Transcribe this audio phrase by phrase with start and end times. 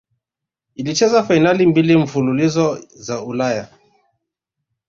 [0.75, 3.67] ilicheza fainali mbili mfululizo za ulaya